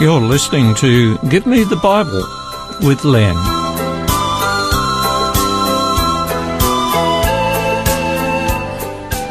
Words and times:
You're 0.00 0.20
listening 0.20 0.76
to 0.76 1.18
Give 1.28 1.44
Me 1.44 1.64
the 1.64 1.74
Bible 1.74 2.24
with 2.86 3.04
Len. 3.04 3.34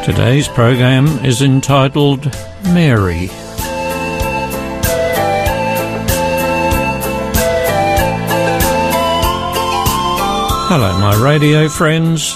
Today's 0.03 0.49
program 0.49 1.07
is 1.23 1.41
entitled 1.41 2.25
Mary. 2.65 3.29
Hello, 10.67 10.99
my 10.99 11.17
radio 11.23 11.69
friends. 11.69 12.35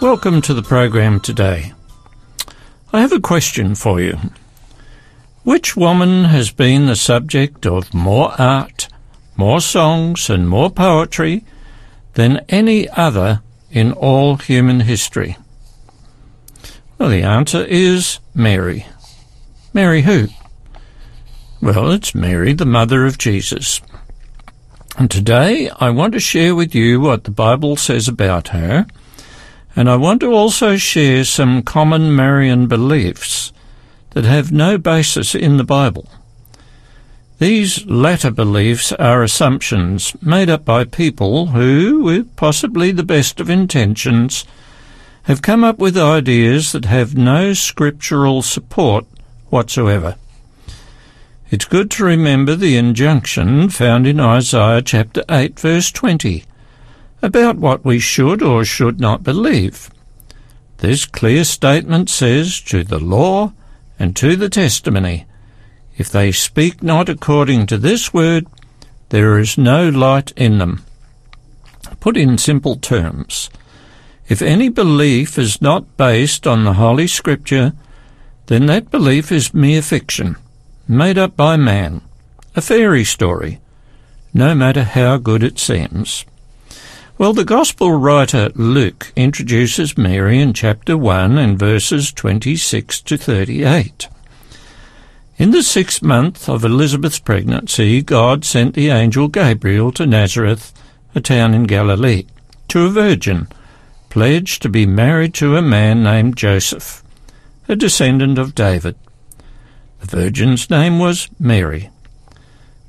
Welcome 0.00 0.40
to 0.40 0.54
the 0.54 0.62
program 0.62 1.20
today. 1.20 1.74
I 2.94 3.02
have 3.02 3.12
a 3.12 3.20
question 3.20 3.74
for 3.74 4.00
you. 4.00 4.18
Which 5.48 5.78
woman 5.78 6.24
has 6.24 6.50
been 6.50 6.84
the 6.84 6.94
subject 6.94 7.64
of 7.64 7.94
more 7.94 8.38
art, 8.38 8.86
more 9.34 9.62
songs, 9.62 10.28
and 10.28 10.46
more 10.46 10.68
poetry 10.68 11.42
than 12.12 12.44
any 12.50 12.86
other 12.90 13.40
in 13.70 13.92
all 13.92 14.36
human 14.36 14.80
history? 14.80 15.38
Well, 16.98 17.08
the 17.08 17.22
answer 17.22 17.64
is 17.64 18.18
Mary. 18.34 18.84
Mary 19.72 20.02
who? 20.02 20.28
Well, 21.62 21.92
it's 21.92 22.14
Mary, 22.14 22.52
the 22.52 22.66
mother 22.66 23.06
of 23.06 23.16
Jesus. 23.16 23.80
And 24.98 25.10
today 25.10 25.70
I 25.80 25.88
want 25.88 26.12
to 26.12 26.20
share 26.20 26.54
with 26.54 26.74
you 26.74 27.00
what 27.00 27.24
the 27.24 27.30
Bible 27.30 27.76
says 27.76 28.06
about 28.06 28.48
her, 28.48 28.86
and 29.74 29.88
I 29.88 29.96
want 29.96 30.20
to 30.20 30.30
also 30.30 30.76
share 30.76 31.24
some 31.24 31.62
common 31.62 32.14
Marian 32.14 32.66
beliefs 32.66 33.50
that 34.18 34.24
have 34.24 34.50
no 34.50 34.76
basis 34.76 35.32
in 35.32 35.58
the 35.58 35.62
Bible. 35.78 36.08
These 37.38 37.86
latter 37.86 38.32
beliefs 38.32 38.90
are 38.94 39.22
assumptions 39.22 40.20
made 40.20 40.50
up 40.50 40.64
by 40.64 40.86
people 40.86 41.46
who, 41.54 42.00
with 42.02 42.34
possibly 42.34 42.90
the 42.90 43.04
best 43.04 43.38
of 43.38 43.48
intentions, 43.48 44.44
have 45.22 45.40
come 45.40 45.62
up 45.62 45.78
with 45.78 45.96
ideas 45.96 46.72
that 46.72 46.86
have 46.86 47.16
no 47.16 47.52
scriptural 47.52 48.42
support 48.42 49.06
whatsoever. 49.50 50.16
It's 51.48 51.64
good 51.64 51.88
to 51.92 52.04
remember 52.04 52.56
the 52.56 52.76
injunction 52.76 53.68
found 53.68 54.04
in 54.04 54.18
Isaiah 54.18 54.82
chapter 54.82 55.22
8 55.28 55.60
verse 55.60 55.92
20 55.92 56.42
about 57.22 57.58
what 57.58 57.84
we 57.84 58.00
should 58.00 58.42
or 58.42 58.64
should 58.64 58.98
not 58.98 59.22
believe. 59.22 59.90
This 60.78 61.06
clear 61.06 61.44
statement 61.44 62.10
says, 62.10 62.60
to 62.62 62.82
the 62.82 62.98
law 62.98 63.52
and 63.98 64.14
to 64.16 64.36
the 64.36 64.48
testimony, 64.48 65.26
if 65.96 66.10
they 66.10 66.30
speak 66.32 66.82
not 66.82 67.08
according 67.08 67.66
to 67.66 67.76
this 67.76 68.14
word, 68.14 68.46
there 69.08 69.38
is 69.38 69.58
no 69.58 69.88
light 69.88 70.32
in 70.36 70.58
them. 70.58 70.84
Put 72.00 72.16
in 72.16 72.38
simple 72.38 72.76
terms, 72.76 73.50
if 74.28 74.42
any 74.42 74.68
belief 74.68 75.38
is 75.38 75.62
not 75.62 75.96
based 75.96 76.46
on 76.46 76.64
the 76.64 76.74
Holy 76.74 77.06
Scripture, 77.06 77.72
then 78.46 78.66
that 78.66 78.90
belief 78.90 79.32
is 79.32 79.54
mere 79.54 79.82
fiction 79.82 80.36
made 80.88 81.18
up 81.18 81.36
by 81.36 81.56
man, 81.56 82.00
a 82.56 82.62
fairy 82.62 83.04
story, 83.04 83.60
no 84.32 84.54
matter 84.54 84.84
how 84.84 85.18
good 85.18 85.42
it 85.42 85.58
seems. 85.58 86.24
Well, 87.18 87.32
the 87.32 87.44
Gospel 87.44 87.90
writer 87.94 88.50
Luke 88.54 89.12
introduces 89.16 89.98
Mary 89.98 90.38
in 90.38 90.52
chapter 90.52 90.96
1 90.96 91.36
and 91.36 91.58
verses 91.58 92.12
26 92.12 93.00
to 93.00 93.16
38. 93.16 94.08
In 95.36 95.50
the 95.50 95.64
sixth 95.64 96.00
month 96.00 96.48
of 96.48 96.64
Elizabeth's 96.64 97.18
pregnancy, 97.18 98.02
God 98.02 98.44
sent 98.44 98.76
the 98.76 98.90
angel 98.90 99.26
Gabriel 99.26 99.90
to 99.92 100.06
Nazareth, 100.06 100.72
a 101.12 101.20
town 101.20 101.54
in 101.54 101.64
Galilee, 101.64 102.26
to 102.68 102.86
a 102.86 102.88
virgin, 102.88 103.48
pledged 104.10 104.62
to 104.62 104.68
be 104.68 104.86
married 104.86 105.34
to 105.34 105.56
a 105.56 105.60
man 105.60 106.04
named 106.04 106.36
Joseph, 106.36 107.02
a 107.68 107.74
descendant 107.74 108.38
of 108.38 108.54
David. 108.54 108.94
The 109.98 110.06
virgin's 110.06 110.70
name 110.70 111.00
was 111.00 111.28
Mary. 111.40 111.90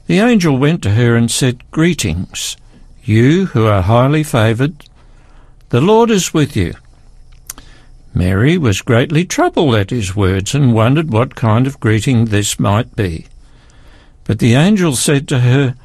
The 0.06 0.20
angel 0.20 0.56
went 0.56 0.84
to 0.84 0.92
her 0.92 1.16
and 1.16 1.32
said, 1.32 1.64
Greetings, 1.72 2.58
you 3.10 3.48
who 3.48 3.66
are 3.66 3.82
highly 3.82 4.22
favoured. 4.22 4.86
The 5.70 5.82
Lord 5.82 6.12
is 6.12 6.32
with 6.32 6.56
you. 6.56 6.76
Mary 8.14 8.56
was 8.56 8.84
greatly 8.84 9.26
troubled 9.26 9.74
at 9.74 9.90
his 9.90 10.16
words 10.16 10.54
and 10.54 10.76
wondered 10.76 11.12
what 11.12 11.34
kind 11.34 11.66
of 11.66 11.80
greeting 11.80 12.26
this 12.26 12.60
might 12.60 12.96
be. 12.96 13.26
But 14.26 14.38
the 14.38 14.54
angel 14.54 14.96
said 14.96 15.28
to 15.30 15.40
her, 15.40 15.76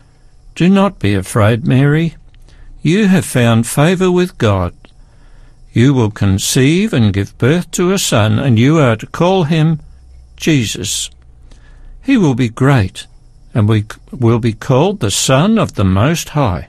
Do 0.54 0.68
not 0.68 0.98
be 0.98 1.14
afraid, 1.14 1.66
Mary. 1.66 2.16
You 2.82 3.08
have 3.08 3.24
found 3.24 3.66
favour 3.66 4.10
with 4.10 4.36
God. 4.36 4.74
You 5.72 5.94
will 5.94 6.10
conceive 6.10 6.92
and 6.92 7.14
give 7.14 7.38
birth 7.38 7.70
to 7.72 7.92
a 7.92 7.98
son, 7.98 8.38
and 8.38 8.58
you 8.58 8.78
are 8.78 8.96
to 8.96 9.06
call 9.06 9.44
him 9.44 9.80
Jesus. 10.36 11.08
He 12.02 12.18
will 12.18 12.34
be 12.34 12.50
great, 12.50 13.06
and 13.54 13.66
we 13.66 13.86
will 14.12 14.40
be 14.40 14.52
called 14.52 15.00
the 15.00 15.10
Son 15.10 15.58
of 15.58 15.74
the 15.74 15.84
Most 15.84 16.30
High. 16.30 16.68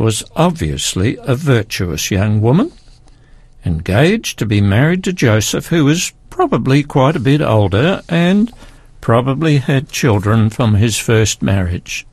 was 0.00 0.24
obviously 0.34 1.18
a 1.24 1.34
virtuous 1.34 2.10
young 2.10 2.40
woman, 2.40 2.72
engaged 3.66 4.38
to 4.38 4.46
be 4.46 4.58
married 4.58 5.04
to 5.04 5.12
Joseph, 5.12 5.66
who 5.66 5.84
was 5.84 6.14
probably 6.30 6.82
quite 6.82 7.16
a 7.16 7.20
bit 7.20 7.42
older 7.42 8.00
and 8.08 8.50
probably 9.02 9.58
had 9.58 9.90
children 9.90 10.48
from 10.48 10.74
his 10.74 10.96
first 10.96 11.42
marriage. 11.42 12.06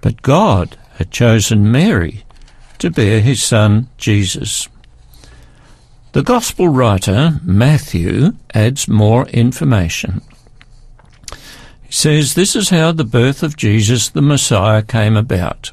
But 0.00 0.22
God 0.22 0.78
had 0.94 1.10
chosen 1.10 1.70
Mary 1.70 2.24
to 2.78 2.90
bear 2.90 3.20
his 3.20 3.42
son 3.42 3.90
Jesus. 3.98 4.66
The 6.12 6.22
Gospel 6.22 6.68
writer, 6.68 7.40
Matthew, 7.44 8.32
adds 8.54 8.88
more 8.88 9.26
information. 9.28 10.22
He 11.82 11.92
says 11.92 12.34
this 12.34 12.56
is 12.56 12.70
how 12.70 12.92
the 12.92 13.04
birth 13.04 13.42
of 13.42 13.58
Jesus 13.58 14.08
the 14.08 14.22
Messiah 14.22 14.82
came 14.82 15.14
about. 15.14 15.72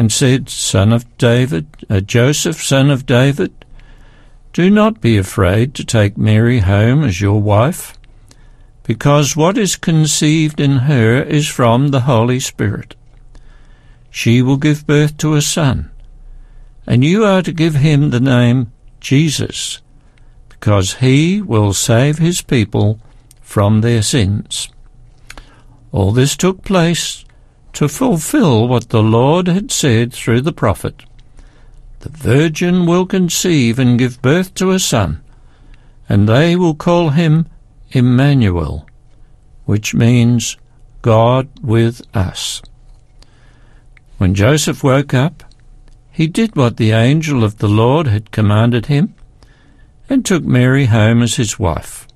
and 0.00 0.10
said, 0.10 0.48
Son 0.48 0.94
of 0.94 1.18
David, 1.18 1.66
uh, 1.90 2.00
Joseph, 2.00 2.64
son 2.64 2.88
of 2.88 3.04
David, 3.04 3.52
do 4.54 4.70
not 4.70 5.02
be 5.02 5.18
afraid 5.18 5.74
to 5.74 5.84
take 5.84 6.16
Mary 6.16 6.60
home 6.60 7.04
as 7.04 7.20
your 7.20 7.38
wife, 7.42 7.98
because 8.82 9.36
what 9.36 9.58
is 9.58 9.76
conceived 9.76 10.58
in 10.58 10.88
her 10.88 11.22
is 11.22 11.46
from 11.46 11.88
the 11.88 12.00
Holy 12.00 12.40
Spirit. 12.40 12.94
She 14.08 14.40
will 14.40 14.56
give 14.56 14.86
birth 14.86 15.18
to 15.18 15.34
a 15.34 15.42
son, 15.42 15.90
and 16.86 17.04
you 17.04 17.22
are 17.26 17.42
to 17.42 17.52
give 17.52 17.74
him 17.74 18.08
the 18.08 18.20
name 18.20 18.72
Jesus, 19.00 19.82
because 20.48 20.94
he 20.94 21.42
will 21.42 21.74
save 21.74 22.16
his 22.16 22.40
people 22.40 22.98
from 23.42 23.82
their 23.82 24.00
sins. 24.00 24.70
All 25.92 26.10
this 26.10 26.38
took 26.38 26.64
place 26.64 27.26
to 27.72 27.88
fulfill 27.88 28.68
what 28.68 28.88
the 28.88 29.02
Lord 29.02 29.46
had 29.46 29.70
said 29.70 30.12
through 30.12 30.42
the 30.42 30.52
prophet. 30.52 31.04
The 32.00 32.08
virgin 32.08 32.86
will 32.86 33.06
conceive 33.06 33.78
and 33.78 33.98
give 33.98 34.22
birth 34.22 34.54
to 34.54 34.70
a 34.70 34.78
son, 34.78 35.22
and 36.08 36.28
they 36.28 36.56
will 36.56 36.74
call 36.74 37.10
him 37.10 37.46
Emmanuel, 37.90 38.86
which 39.66 39.94
means 39.94 40.56
God 41.02 41.48
with 41.62 42.02
us. 42.14 42.62
When 44.18 44.34
Joseph 44.34 44.82
woke 44.82 45.14
up, 45.14 45.44
he 46.10 46.26
did 46.26 46.56
what 46.56 46.76
the 46.76 46.90
angel 46.90 47.44
of 47.44 47.58
the 47.58 47.68
Lord 47.68 48.06
had 48.06 48.30
commanded 48.30 48.86
him, 48.86 49.14
and 50.08 50.24
took 50.24 50.44
Mary 50.44 50.86
home 50.86 51.22
as 51.22 51.36
his 51.36 51.58
wife. 51.58 52.06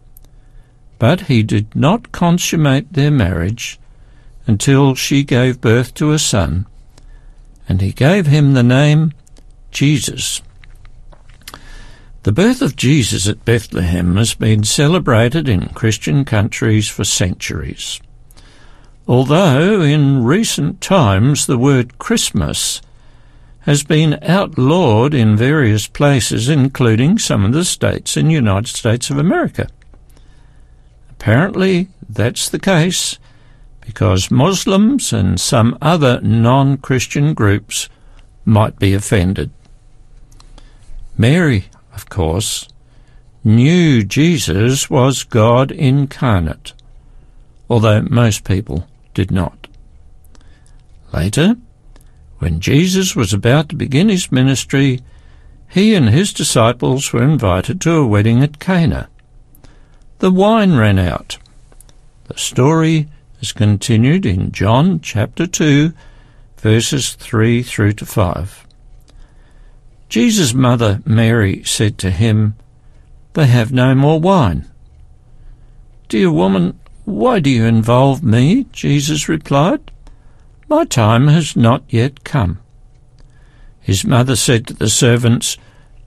But 0.99 1.23
he 1.23 1.43
did 1.43 1.75
not 1.75 2.13
consummate 2.13 2.93
their 2.93 3.11
marriage 3.11 3.79
until 4.47 4.95
she 4.95 5.25
gave 5.25 5.61
birth 5.61 5.95
to 5.95 6.13
a 6.13 6.19
son, 6.19 6.67
and 7.69 7.81
he 7.81 7.93
gave 7.93 8.27
him 8.27 8.53
the 8.53 8.63
name 8.63 9.13
Jesus. 9.71 10.43
The 12.25 12.33
birth 12.33 12.63
of 12.63 12.77
Jesus 12.77 13.29
at 13.29 13.45
Bethlehem 13.45 14.17
has 14.17 14.35
been 14.35 14.65
celebrated 14.65 15.49
in 15.49 15.69
Christian 15.69 16.25
countries 16.25 16.89
for 16.89 17.05
centuries. 17.05 18.01
Although 19.07 19.83
in 19.83 20.25
recent 20.25 20.81
times 20.81 21.47
the 21.47 21.59
word 21.59 21.99
Christmas 21.99 22.81
has 23.61 23.83
been 23.83 24.19
outlawed 24.23 25.15
in 25.15 25.37
various 25.37 25.87
places, 25.87 26.49
including 26.49 27.19
some 27.19 27.45
of 27.45 27.53
the 27.53 27.65
states 27.65 28.17
in 28.17 28.29
the 28.29 28.35
United 28.35 28.69
States 28.69 29.11
of 29.11 29.19
America. 29.19 29.69
Apparently, 31.11 31.89
that's 32.09 32.49
the 32.49 32.59
case 32.59 33.19
because 33.87 34.31
Muslims 34.31 35.13
and 35.13 35.41
some 35.41 35.77
other 35.81 36.21
non 36.21 36.77
Christian 36.79 37.35
groups 37.35 37.89
might 38.45 38.79
be 38.79 38.95
offended. 38.95 39.51
Mary, 41.17 41.67
of 41.95 42.09
course, 42.09 42.69
knew 43.45 44.03
Jesus 44.03 44.89
was 44.89 45.23
God 45.23 45.71
incarnate, 45.71 46.73
although 47.69 48.03
most 48.03 48.45
people 48.45 48.89
did 49.13 49.31
not. 49.31 49.69
Later, 51.13 51.57
when 52.39 52.61
Jesus 52.61 53.15
was 53.15 53.33
about 53.33 53.69
to 53.69 53.77
begin 53.77 54.09
his 54.09 54.33
ministry, 54.33 55.01
he 55.69 55.95
and 55.95 56.09
his 56.09 56.33
disciples 56.33 57.13
were 57.13 57.23
invited 57.23 57.81
to 57.83 57.93
a 57.93 58.07
wedding 58.07 58.43
at 58.43 58.59
Cana. 58.59 59.09
The 60.19 60.31
wine 60.31 60.75
ran 60.75 60.99
out. 60.99 61.39
The 62.25 62.39
story 62.39 63.09
is 63.45 63.53
continued 63.53 64.25
in 64.25 64.51
John 64.53 65.01
chapter 65.01 65.47
2, 65.47 65.93
verses 66.57 67.13
3 67.13 67.63
through 67.63 67.93
to 67.93 68.07
5. 68.07 68.67
Jesus' 70.09 70.55
mother 70.55 71.03
Mary 71.05 71.63
said 71.63 71.99
to 71.99 72.11
him, 72.11 72.55
They 73.35 73.45
have 73.45 73.71
no 73.71 73.95
more 73.95 74.19
wine. 74.19 74.65
Dear 76.09 76.31
woman, 76.31 76.81
why 77.05 77.39
do 77.39 77.51
you 77.51 77.67
involve 77.67 78.25
me? 78.25 78.65
Jesus 78.73 79.29
replied. 79.29 79.91
My 80.67 80.87
time 80.87 81.29
has 81.29 81.55
not 81.55 81.83
yet 81.89 82.25
come. 82.25 82.61
His 83.79 84.07
mother 84.07 84.37
said 84.37 84.67
to 84.69 84.73
the 84.73 84.89
servants, 84.89 85.59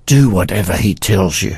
Do 0.07 0.31
whatever 0.31 0.75
he 0.75 0.95
tells 0.95 1.44
you. 1.44 1.57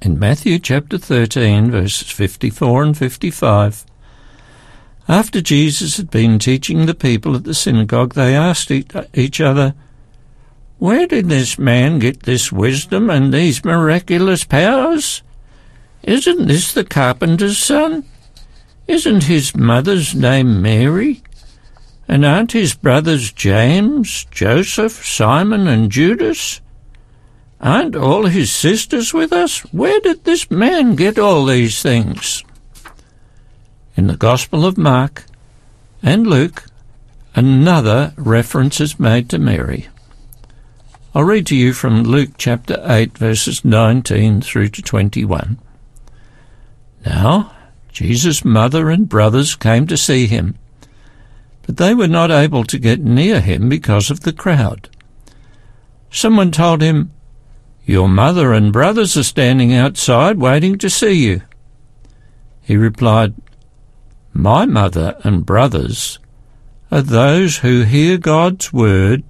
In 0.00 0.18
Matthew 0.18 0.58
chapter 0.58 0.98
13, 0.98 1.70
verses 1.70 2.10
54 2.10 2.82
and 2.82 2.98
55, 2.98 3.86
after 5.08 5.40
Jesus 5.40 5.96
had 5.96 6.10
been 6.10 6.38
teaching 6.38 6.86
the 6.86 6.94
people 6.94 7.34
at 7.34 7.44
the 7.44 7.54
synagogue, 7.54 8.14
they 8.14 8.34
asked 8.34 8.70
each 8.70 9.40
other, 9.40 9.74
Where 10.78 11.06
did 11.06 11.28
this 11.28 11.58
man 11.58 11.98
get 11.98 12.22
this 12.22 12.52
wisdom 12.52 13.10
and 13.10 13.32
these 13.32 13.64
miraculous 13.64 14.44
powers? 14.44 15.22
Isn't 16.02 16.46
this 16.46 16.72
the 16.72 16.84
carpenter's 16.84 17.58
son? 17.58 18.04
Isn't 18.86 19.24
his 19.24 19.56
mother's 19.56 20.14
name 20.14 20.62
Mary? 20.62 21.22
And 22.08 22.24
aren't 22.24 22.52
his 22.52 22.74
brothers 22.74 23.32
James, 23.32 24.26
Joseph, 24.30 25.04
Simon, 25.04 25.66
and 25.66 25.90
Judas? 25.90 26.60
Aren't 27.60 27.94
all 27.94 28.26
his 28.26 28.52
sisters 28.52 29.14
with 29.14 29.32
us? 29.32 29.60
Where 29.72 30.00
did 30.00 30.24
this 30.24 30.50
man 30.50 30.96
get 30.96 31.18
all 31.18 31.46
these 31.46 31.80
things? 31.80 32.44
In 34.02 34.08
the 34.08 34.16
Gospel 34.16 34.66
of 34.66 34.76
Mark 34.76 35.26
and 36.02 36.26
Luke, 36.26 36.64
another 37.36 38.12
reference 38.16 38.80
is 38.80 38.98
made 38.98 39.30
to 39.30 39.38
Mary. 39.38 39.86
I'll 41.14 41.22
read 41.22 41.46
to 41.46 41.54
you 41.54 41.72
from 41.72 42.02
Luke 42.02 42.30
chapter 42.36 42.82
8, 42.84 43.16
verses 43.16 43.64
19 43.64 44.40
through 44.40 44.70
to 44.70 44.82
21. 44.82 45.56
Now, 47.06 47.54
Jesus' 47.92 48.44
mother 48.44 48.90
and 48.90 49.08
brothers 49.08 49.54
came 49.54 49.86
to 49.86 49.96
see 49.96 50.26
him, 50.26 50.56
but 51.64 51.76
they 51.76 51.94
were 51.94 52.08
not 52.08 52.32
able 52.32 52.64
to 52.64 52.80
get 52.80 53.04
near 53.04 53.40
him 53.40 53.68
because 53.68 54.10
of 54.10 54.22
the 54.22 54.32
crowd. 54.32 54.88
Someone 56.10 56.50
told 56.50 56.82
him, 56.82 57.12
Your 57.86 58.08
mother 58.08 58.52
and 58.52 58.72
brothers 58.72 59.16
are 59.16 59.22
standing 59.22 59.72
outside 59.72 60.38
waiting 60.38 60.76
to 60.78 60.90
see 60.90 61.12
you. 61.12 61.42
He 62.62 62.76
replied, 62.76 63.34
my 64.32 64.66
mother 64.66 65.16
and 65.24 65.46
brothers 65.46 66.18
are 66.90 67.02
those 67.02 67.58
who 67.58 67.82
hear 67.82 68.18
God's 68.18 68.72
word 68.72 69.24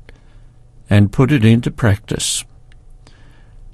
and 0.90 1.12
put 1.12 1.32
it 1.32 1.44
into 1.44 1.70
practice. 1.70 2.44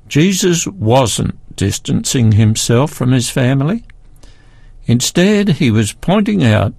Jesus 0.09 0.67
wasn't 0.67 1.39
distancing 1.57 2.33
himself 2.33 2.93
from 2.93 3.13
his 3.13 3.31
family. 3.31 3.85
Instead, 4.87 5.49
he 5.49 5.71
was 5.71 5.93
pointing 5.93 6.45
out 6.45 6.73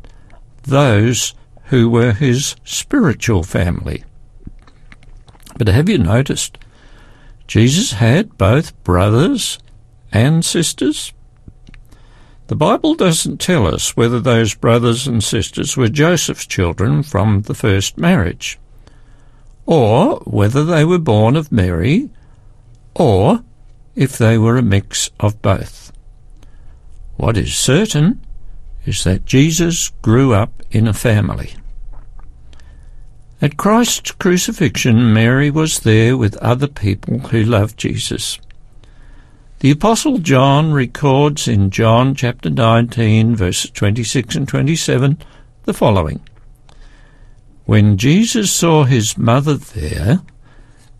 those 0.63 1.33
who 1.65 1.89
were 1.89 2.13
his 2.13 2.55
spiritual 2.63 3.43
family. 3.43 4.03
But 5.57 5.67
have 5.67 5.89
you 5.89 5.97
noticed? 5.97 6.57
Jesus 7.47 7.93
had 7.93 8.37
both 8.37 8.81
brothers 8.83 9.59
and 10.11 10.43
sisters. 10.43 11.13
The 12.49 12.55
Bible 12.55 12.95
doesn't 12.95 13.39
tell 13.39 13.67
us 13.67 13.95
whether 13.95 14.19
those 14.19 14.55
brothers 14.55 15.05
and 15.05 15.23
sisters 15.23 15.77
were 15.77 15.87
Joseph's 15.87 16.47
children 16.47 17.03
from 17.03 17.43
the 17.43 17.53
first 17.53 17.99
marriage, 17.99 18.57
or 19.67 20.15
whether 20.25 20.65
they 20.65 20.83
were 20.83 20.97
born 20.97 21.35
of 21.35 21.51
Mary, 21.51 22.09
or 22.95 23.43
if 23.95 24.17
they 24.17 24.39
were 24.39 24.57
a 24.57 24.63
mix 24.63 25.11
of 25.19 25.39
both. 25.43 25.91
What 27.17 27.37
is 27.37 27.55
certain 27.55 28.19
is 28.83 29.03
that 29.03 29.27
Jesus 29.27 29.89
grew 30.01 30.33
up 30.33 30.63
in 30.71 30.87
a 30.87 30.93
family. 30.93 31.53
At 33.43 33.57
Christ's 33.57 34.09
crucifixion, 34.13 35.13
Mary 35.13 35.51
was 35.51 35.81
there 35.81 36.17
with 36.17 36.35
other 36.37 36.67
people 36.67 37.19
who 37.19 37.43
loved 37.43 37.77
Jesus. 37.77 38.39
The 39.59 39.71
Apostle 39.71 40.19
John 40.19 40.71
records 40.71 41.45
in 41.45 41.69
John 41.69 42.15
chapter 42.15 42.49
19, 42.49 43.35
verses 43.35 43.69
26 43.71 44.35
and 44.35 44.47
27, 44.47 45.17
the 45.65 45.73
following 45.73 46.21
When 47.65 47.97
Jesus 47.97 48.53
saw 48.53 48.85
his 48.85 49.17
mother 49.17 49.55
there, 49.55 50.21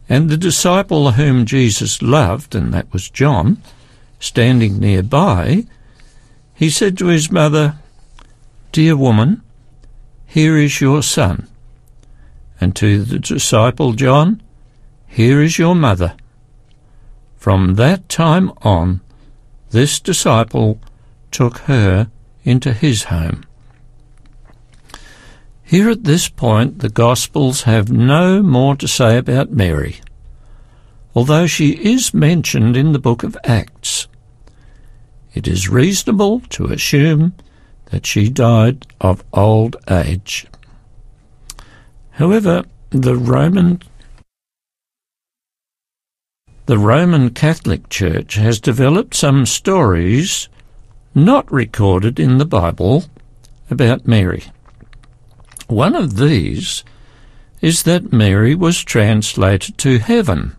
and 0.09 0.29
the 0.29 0.35
disciple 0.35 1.13
whom 1.13 1.45
Jesus 1.45 2.01
loved, 2.01 2.53
and 2.53 2.73
that 2.73 2.91
was 2.91 3.09
John, 3.09 3.61
standing 4.19 4.77
nearby, 4.77 5.63
he 6.53 6.69
said 6.69 6.97
to 6.97 7.05
his 7.05 7.31
mother, 7.31 7.79
Dear 8.73 8.97
woman, 8.97 9.41
here 10.25 10.57
is 10.57 10.81
your 10.81 11.01
son. 11.01 11.47
And 12.59 12.75
to 12.75 13.05
the 13.05 13.19
disciple 13.19 13.93
John, 13.93 14.43
Here 15.07 15.41
is 15.41 15.57
your 15.57 15.75
mother. 15.75 16.15
From 17.39 17.75
that 17.75 18.09
time 18.09 18.51
on, 18.63 18.99
this 19.71 20.01
disciple 20.01 20.77
took 21.31 21.59
her 21.59 22.11
into 22.43 22.73
his 22.73 23.05
home. 23.05 23.45
Here 25.63 25.89
at 25.89 26.03
this 26.03 26.27
point, 26.27 26.79
the 26.79 26.89
Gospels 26.89 27.61
have 27.61 27.89
no 27.89 28.43
more 28.43 28.75
to 28.75 28.89
say 28.89 29.17
about 29.17 29.51
Mary, 29.51 30.01
although 31.15 31.47
she 31.47 31.69
is 31.69 32.13
mentioned 32.13 32.75
in 32.75 32.91
the 32.91 32.99
book 32.99 33.23
of 33.23 33.37
Acts. 33.45 34.07
it 35.33 35.47
is 35.47 35.69
reasonable 35.69 36.41
to 36.49 36.65
assume 36.65 37.33
that 37.85 38.05
she 38.05 38.29
died 38.29 38.85
of 38.99 39.23
old 39.31 39.77
age. 39.89 40.45
However, 42.11 42.65
the 42.89 43.15
Roman 43.15 43.81
the 46.69 46.77
Roman 46.77 47.31
Catholic 47.31 47.89
Church 47.89 48.35
has 48.35 48.59
developed 48.59 49.15
some 49.15 49.47
stories 49.47 50.49
not 51.15 51.51
recorded 51.51 52.19
in 52.19 52.37
the 52.37 52.45
Bible 52.45 53.05
about 53.71 54.07
Mary. 54.07 54.43
One 55.65 55.95
of 55.95 56.17
these 56.17 56.83
is 57.59 57.81
that 57.83 58.13
Mary 58.13 58.53
was 58.53 58.83
translated 58.83 59.79
to 59.79 59.97
heaven. 59.97 60.55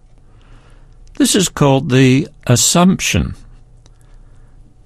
This 1.15 1.37
is 1.37 1.49
called 1.49 1.91
the 1.91 2.27
Assumption. 2.45 3.37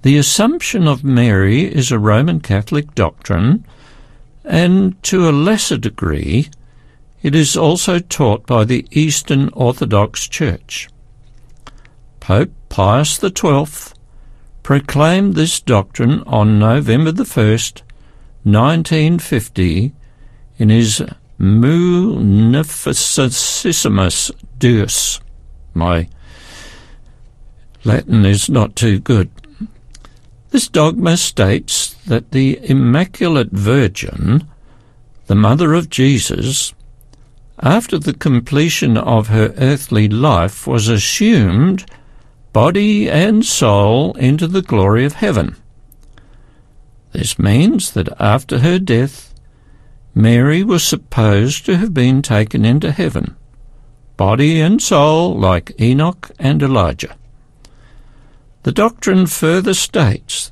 The 0.03 0.19
Assumption 0.19 0.87
of 0.87 1.03
Mary 1.03 1.63
is 1.63 1.91
a 1.91 1.97
Roman 1.97 2.39
Catholic 2.39 2.93
doctrine, 2.93 3.65
and 4.43 5.01
to 5.01 5.27
a 5.27 5.31
lesser 5.31 5.77
degree, 5.77 6.51
it 7.23 7.33
is 7.33 7.57
also 7.57 7.97
taught 7.97 8.45
by 8.45 8.63
the 8.63 8.85
Eastern 8.91 9.49
Orthodox 9.53 10.27
Church. 10.27 10.87
Pope 12.25 12.51
Pius 12.69 13.19
XII 13.19 13.67
proclaimed 14.63 15.35
this 15.35 15.59
doctrine 15.59 16.23
on 16.25 16.57
November 16.57 17.11
the 17.11 17.21
1st, 17.21 17.83
1950, 18.41 19.93
in 20.57 20.69
his 20.69 21.03
Munificentissimus 21.39 24.31
Deus. 24.57 25.21
My 25.75 26.09
Latin 27.83 28.25
is 28.25 28.49
not 28.49 28.75
too 28.75 28.97
good. 28.97 29.29
This 30.49 30.67
dogma 30.67 31.17
states 31.17 31.93
that 32.07 32.31
the 32.31 32.59
Immaculate 32.63 33.51
Virgin, 33.51 34.47
the 35.27 35.35
Mother 35.35 35.75
of 35.75 35.91
Jesus, 35.91 36.73
after 37.59 37.99
the 37.99 38.15
completion 38.15 38.97
of 38.97 39.27
her 39.27 39.53
earthly 39.57 40.09
life 40.09 40.65
was 40.65 40.87
assumed 40.87 41.85
body 42.55 43.09
and 43.09 43.43
soul 43.43 44.13
into 44.13 44.47
the 44.47 44.61
glory 44.61 45.03
of 45.03 45.15
heaven. 45.15 45.57
This 47.11 47.37
means 47.37 47.91
that 47.91 48.07
after 48.17 48.59
her 48.59 48.79
death, 48.79 49.33
Mary 50.13 50.63
was 50.63 50.81
supposed 50.81 51.65
to 51.65 51.75
have 51.75 51.93
been 51.93 52.21
taken 52.21 52.63
into 52.63 52.93
heaven, 52.93 53.35
body 54.15 54.61
and 54.61 54.81
soul 54.81 55.37
like 55.37 55.77
Enoch 55.81 56.31
and 56.39 56.63
Elijah. 56.63 57.17
The 58.63 58.71
doctrine 58.71 59.27
further 59.27 59.73
states 59.73 60.49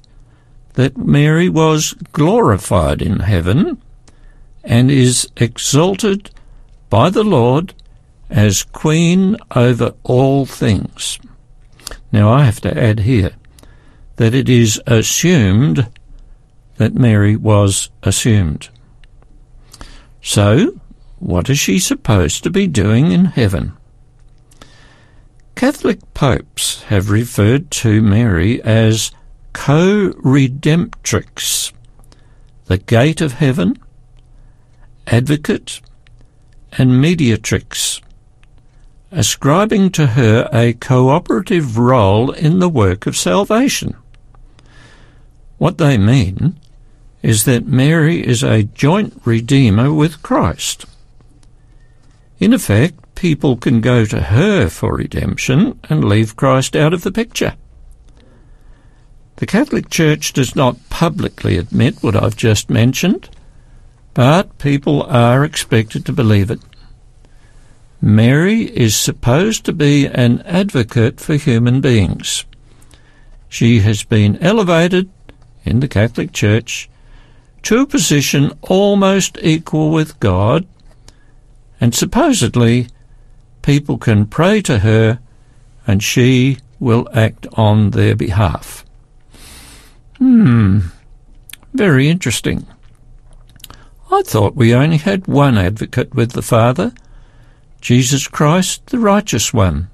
that 0.74 0.98
Mary 0.98 1.48
was 1.48 1.93
glorified 2.12 3.01
in 3.01 3.22
heaven 3.22 3.81
and 4.62 4.91
is 4.91 5.29
exalted 5.38 6.31
by 6.89 7.10
the 7.10 7.24
Lord 7.24 7.74
as 8.29 8.63
Queen 8.63 9.38
over 9.55 9.93
all 10.03 10.45
things. 10.45 11.17
Now 12.13 12.32
I 12.32 12.43
have 12.43 12.62
to 12.62 12.77
add 12.77 13.00
here 13.00 13.34
that 14.17 14.36
it 14.36 14.48
is 14.48 14.79
assumed 14.86 15.89
that 16.77 16.93
Mary 16.93 17.36
was 17.36 17.89
assumed. 18.03 18.70
So, 20.22 20.79
what 21.17 21.50
is 21.50 21.58
she 21.58 21.79
supposed 21.79 22.43
to 22.43 22.51
be 22.51 22.67
doing 22.67 23.12
in 23.12 23.25
heaven? 23.25 23.74
Catholic 25.55 26.13
popes 26.13 26.84
have 26.84 27.10
referred 27.10 27.72
to 27.72 28.03
Mary 28.03 28.62
as 28.62 29.10
co-redemptrix, 29.53 31.74
the 32.65 32.77
gate 32.77 33.22
of 33.22 33.34
heaven, 33.34 33.79
advocate, 35.08 35.82
and 36.74 37.01
mediatrix, 37.01 38.01
ascribing 39.13 39.91
to 39.91 40.08
her 40.08 40.50
a 40.51 40.74
cooperative 40.74 41.77
role 41.77 42.32
in 42.32 42.60
the 42.60 42.70
work 42.70 43.05
of 43.05 43.15
salvation. 43.15 43.96
What 45.58 45.77
they 45.77 45.98
mean 45.98 46.60
is 47.22 47.46
that 47.46 47.65
Mary 47.65 48.25
is 48.25 48.43
a 48.43 48.63
joint 48.63 49.22
redeemer 49.24 49.93
with 49.93 50.22
Christ. 50.22 50.86
In 52.39 52.51
effect, 52.51 53.15
people 53.15 53.55
can 53.55 53.79
go 53.79 54.03
to 54.05 54.24
her 54.24 54.67
for 54.67 54.96
redemption 54.96 55.79
and 55.89 56.03
leave 56.03 56.36
Christ 56.36 56.75
out 56.75 56.93
of 56.93 57.03
the 57.03 57.12
picture. 57.12 57.55
The 59.38 59.46
Catholic 59.46 59.89
Church 59.89 60.34
does 60.34 60.55
not 60.55 60.89
publicly 60.89 61.58
admit 61.58 62.03
what 62.03 62.15
I've 62.15 62.36
just 62.36 62.70
mentioned, 62.70 63.29
but 64.13 64.58
people 64.58 65.03
are 65.03 65.46
expected 65.46 66.05
to 66.05 66.13
believe 66.13 66.51
it. 66.51 66.60
Mary 68.03 68.63
is 68.63 68.98
supposed 68.98 69.63
to 69.63 69.72
be 69.72 70.05
an 70.07 70.41
advocate 70.41 71.22
for 71.22 71.36
human 71.36 71.79
beings. 71.79 72.43
She 73.48 73.79
has 73.79 74.03
been 74.03 74.38
elevated 74.43 75.10
in 75.63 75.79
the 75.79 75.88
Catholic 75.88 76.33
Church 76.33 76.89
to 77.62 77.79
a 77.79 77.88
position 77.88 78.51
almost 78.62 79.38
equal 79.41 79.89
with 79.89 80.19
God, 80.19 80.67
and 81.79 81.95
supposedly 81.95 82.88
people 83.62 83.98
can 83.98 84.25
pray 84.25 84.62
to 84.63 84.79
her 84.79 85.19
and 85.88 86.03
she 86.03 86.57
will 86.81 87.07
act 87.13 87.48
on 87.53 87.91
their 87.91 88.17
behalf. 88.17 88.83
Hmm, 90.17 90.79
very 91.74 92.10
interesting. 92.10 92.67
I 94.12 94.24
thought 94.25 94.57
we 94.57 94.75
only 94.75 94.98
had 94.98 95.25
one 95.25 95.57
advocate 95.57 96.13
with 96.13 96.33
the 96.33 96.41
Father, 96.41 96.91
Jesus 97.84 98.30
Christ, 98.30 98.86
the 98.88 98.98
righteous 98.98 99.54
one. 99.54 99.90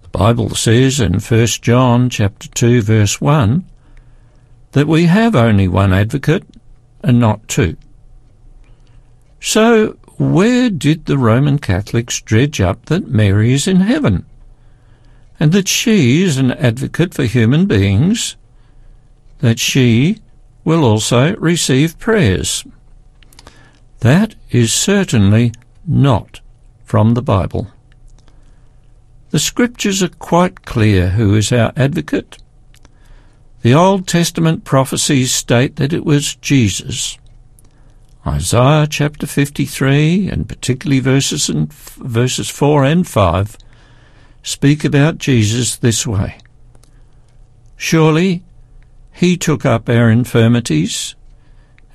The 0.00 0.08
Bible 0.08 0.54
says 0.54 0.98
in 0.98 1.20
1 1.20 1.46
John 1.60 2.08
chapter 2.08 2.48
2 2.48 2.80
verse 2.80 3.20
1 3.20 3.62
that 4.72 4.88
we 4.88 5.04
have 5.04 5.36
only 5.36 5.68
one 5.68 5.92
advocate 5.92 6.44
and 7.04 7.20
not 7.20 7.46
two. 7.46 7.76
So 9.38 9.98
where 10.16 10.70
did 10.70 11.04
the 11.04 11.18
Roman 11.18 11.58
Catholics 11.58 12.22
dredge 12.22 12.58
up 12.58 12.86
that 12.86 13.06
Mary 13.06 13.52
is 13.52 13.68
in 13.68 13.82
heaven 13.82 14.24
and 15.38 15.52
that 15.52 15.68
she 15.68 16.22
is 16.22 16.38
an 16.38 16.52
advocate 16.52 17.12
for 17.12 17.24
human 17.24 17.66
beings, 17.66 18.36
that 19.40 19.58
she 19.58 20.16
will 20.64 20.84
also 20.86 21.36
receive 21.36 21.98
prayers? 21.98 22.64
That 23.98 24.36
is 24.50 24.72
certainly 24.72 25.52
not 25.86 26.40
from 26.84 27.14
the 27.14 27.22
Bible. 27.22 27.68
The 29.30 29.38
Scriptures 29.38 30.02
are 30.02 30.08
quite 30.08 30.64
clear 30.64 31.10
who 31.10 31.34
is 31.34 31.52
our 31.52 31.72
advocate. 31.76 32.38
The 33.62 33.74
Old 33.74 34.08
Testament 34.08 34.64
prophecies 34.64 35.32
state 35.32 35.76
that 35.76 35.92
it 35.92 36.04
was 36.04 36.34
Jesus. 36.36 37.16
Isaiah 38.26 38.86
chapter 38.90 39.26
53, 39.26 40.28
and 40.28 40.48
particularly 40.48 41.00
verses, 41.00 41.48
and, 41.48 41.72
verses 41.72 42.48
4 42.50 42.84
and 42.84 43.06
5, 43.06 43.56
speak 44.42 44.84
about 44.84 45.18
Jesus 45.18 45.76
this 45.76 46.06
way. 46.06 46.38
Surely 47.76 48.42
he 49.12 49.36
took 49.36 49.64
up 49.64 49.88
our 49.88 50.10
infirmities 50.10 51.14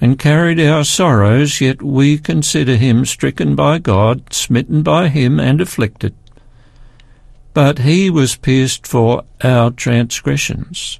and 0.02 0.20
carried 0.20 0.60
our 0.60 0.84
sorrows, 0.84 1.62
yet 1.62 1.82
we 1.82 2.18
consider 2.18 2.76
him 2.76 3.06
stricken 3.06 3.56
by 3.56 3.80
God, 3.80 4.34
smitten 4.34 4.84
by 4.84 5.08
him, 5.08 5.40
and 5.40 5.62
afflicted. 5.62 6.14
But 7.54 7.80
he 7.80 8.10
was 8.10 8.36
pierced 8.36 8.86
for 8.86 9.24
our 9.42 9.72
transgressions. 9.72 11.00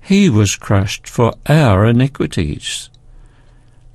He 0.00 0.30
was 0.30 0.56
crushed 0.56 1.06
for 1.06 1.34
our 1.46 1.84
iniquities. 1.84 2.88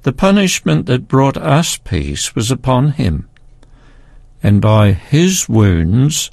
The 0.04 0.14
punishment 0.14 0.86
that 0.86 1.08
brought 1.08 1.38
us 1.38 1.78
peace 1.78 2.36
was 2.36 2.52
upon 2.52 2.92
him, 2.92 3.28
and 4.44 4.62
by 4.62 4.92
his 4.92 5.50
wounds 5.50 6.30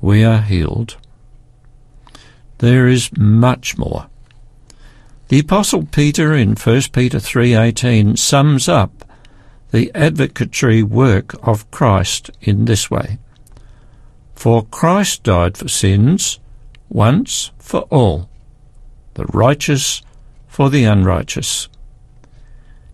we 0.00 0.24
are 0.24 0.40
healed. 0.40 0.96
There 2.58 2.88
is 2.88 3.10
much 3.18 3.76
more 3.76 4.08
the 5.28 5.40
Apostle 5.40 5.86
Peter 5.86 6.34
in 6.34 6.54
1 6.54 6.82
Peter 6.92 7.18
3.18 7.18 8.16
sums 8.16 8.68
up 8.68 9.04
the 9.72 9.90
advocatory 9.92 10.84
work 10.84 11.34
of 11.46 11.68
Christ 11.72 12.30
in 12.40 12.66
this 12.66 12.90
way. 12.90 13.18
For 14.36 14.64
Christ 14.64 15.24
died 15.24 15.56
for 15.56 15.66
sins 15.66 16.38
once 16.88 17.50
for 17.58 17.80
all, 17.90 18.28
the 19.14 19.26
righteous 19.26 20.02
for 20.46 20.70
the 20.70 20.84
unrighteous. 20.84 21.68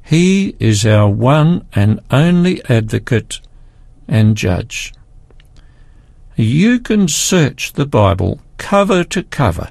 He 0.02 0.56
is 0.58 0.86
our 0.86 1.10
one 1.10 1.66
and 1.74 2.00
only 2.10 2.64
advocate 2.64 3.40
and 4.08 4.38
judge. 4.38 4.94
You 6.34 6.80
can 6.80 7.08
search 7.08 7.74
the 7.74 7.86
Bible 7.86 8.40
cover 8.56 9.04
to 9.04 9.22
cover 9.22 9.70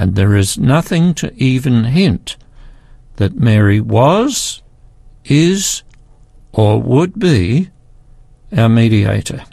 and 0.00 0.14
there 0.14 0.34
is 0.34 0.56
nothing 0.56 1.12
to 1.12 1.30
even 1.34 1.84
hint 1.84 2.38
that 3.16 3.34
Mary 3.34 3.82
was, 3.82 4.62
is, 5.26 5.82
or 6.52 6.80
would 6.80 7.18
be 7.18 7.68
our 8.56 8.70
mediator. 8.70 9.44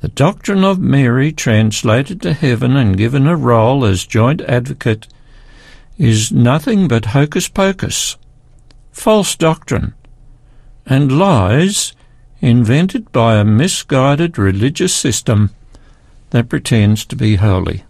The 0.00 0.06
doctrine 0.06 0.62
of 0.62 0.78
Mary 0.78 1.32
translated 1.32 2.22
to 2.22 2.34
heaven 2.34 2.76
and 2.76 2.96
given 2.96 3.26
a 3.26 3.34
role 3.34 3.84
as 3.84 4.06
joint 4.06 4.40
advocate 4.42 5.08
is 5.98 6.30
nothing 6.30 6.86
but 6.86 7.06
hocus 7.06 7.48
pocus, 7.48 8.16
false 8.92 9.34
doctrine, 9.34 9.92
and 10.86 11.18
lies 11.18 11.94
invented 12.40 13.10
by 13.10 13.38
a 13.38 13.44
misguided 13.44 14.38
religious 14.38 14.94
system 14.94 15.50
that 16.30 16.48
pretends 16.48 17.04
to 17.06 17.16
be 17.16 17.34
holy. 17.34 17.82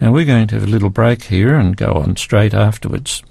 Now 0.00 0.12
we're 0.12 0.24
going 0.24 0.46
to 0.48 0.54
have 0.54 0.64
a 0.64 0.70
little 0.70 0.88
break 0.88 1.24
here 1.24 1.54
and 1.56 1.76
go 1.76 1.92
on 1.92 2.16
straight 2.16 2.54
afterwards. 2.54 3.22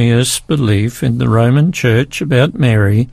Erroneous 0.00 0.40
belief 0.40 1.02
in 1.02 1.18
the 1.18 1.28
Roman 1.28 1.72
Church 1.72 2.22
about 2.22 2.54
Mary 2.54 3.10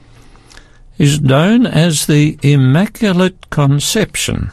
is 0.98 1.20
known 1.20 1.68
as 1.68 2.06
the 2.06 2.40
Immaculate 2.42 3.50
Conception. 3.50 4.52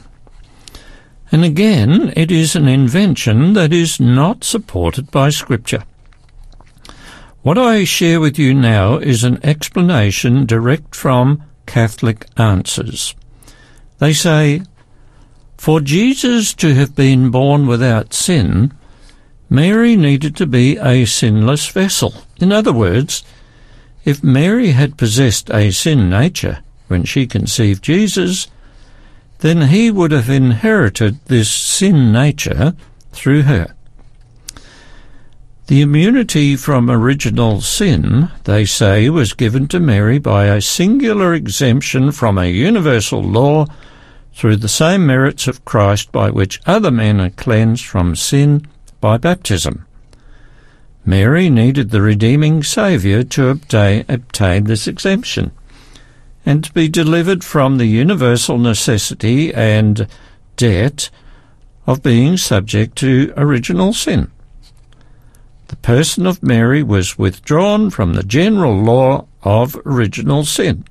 And 1.30 1.44
again, 1.44 2.12
it 2.16 2.32
is 2.32 2.56
an 2.56 2.66
invention 2.66 3.52
that 3.52 3.72
is 3.72 4.00
not 4.00 4.42
supported 4.42 5.12
by 5.12 5.30
Scripture. 5.30 5.84
What 7.42 7.56
I 7.56 7.84
share 7.84 8.18
with 8.18 8.36
you 8.36 8.52
now 8.52 8.96
is 8.96 9.22
an 9.22 9.38
explanation 9.46 10.44
direct 10.44 10.96
from 10.96 11.40
Catholic 11.66 12.26
Answers. 12.36 13.14
They 14.00 14.12
say, 14.12 14.62
For 15.56 15.80
Jesus 15.80 16.52
to 16.54 16.74
have 16.74 16.96
been 16.96 17.30
born 17.30 17.68
without 17.68 18.12
sin, 18.12 18.72
Mary 19.48 19.94
needed 19.94 20.34
to 20.36 20.46
be 20.46 20.76
a 20.78 21.04
sinless 21.04 21.68
vessel. 21.68 22.23
In 22.38 22.52
other 22.52 22.72
words, 22.72 23.24
if 24.04 24.22
Mary 24.22 24.72
had 24.72 24.98
possessed 24.98 25.50
a 25.50 25.70
sin 25.70 26.10
nature 26.10 26.58
when 26.88 27.04
she 27.04 27.26
conceived 27.26 27.82
Jesus, 27.82 28.48
then 29.38 29.68
he 29.68 29.90
would 29.90 30.10
have 30.10 30.30
inherited 30.30 31.18
this 31.26 31.50
sin 31.50 32.12
nature 32.12 32.74
through 33.12 33.42
her. 33.42 33.74
The 35.66 35.80
immunity 35.80 36.56
from 36.56 36.90
original 36.90 37.62
sin, 37.62 38.30
they 38.44 38.66
say, 38.66 39.08
was 39.08 39.32
given 39.32 39.66
to 39.68 39.80
Mary 39.80 40.18
by 40.18 40.44
a 40.44 40.60
singular 40.60 41.32
exemption 41.32 42.12
from 42.12 42.36
a 42.36 42.52
universal 42.52 43.22
law 43.22 43.66
through 44.34 44.56
the 44.56 44.68
same 44.68 45.06
merits 45.06 45.48
of 45.48 45.64
Christ 45.64 46.12
by 46.12 46.28
which 46.28 46.60
other 46.66 46.90
men 46.90 47.18
are 47.20 47.30
cleansed 47.30 47.86
from 47.86 48.14
sin 48.14 48.66
by 49.00 49.16
baptism. 49.16 49.86
Mary 51.04 51.50
needed 51.50 51.90
the 51.90 52.02
redeeming 52.02 52.62
Saviour 52.62 53.22
to 53.24 53.48
obtain, 53.48 54.64
this 54.64 54.86
exemption 54.86 55.52
and 56.46 56.64
to 56.64 56.72
be 56.72 56.88
delivered 56.88 57.42
from 57.42 57.78
the 57.78 57.86
universal 57.86 58.58
necessity 58.58 59.52
and 59.54 60.06
debt 60.56 61.10
of 61.86 62.02
being 62.02 62.36
subject 62.36 62.96
to 62.96 63.32
original 63.36 63.92
sin. 63.92 64.30
The 65.68 65.76
person 65.76 66.26
of 66.26 66.42
Mary 66.42 66.82
was 66.82 67.18
withdrawn 67.18 67.90
from 67.90 68.14
the 68.14 68.22
general 68.22 68.76
law 68.76 69.26
of 69.42 69.76
original 69.86 70.44
sin. 70.44 70.84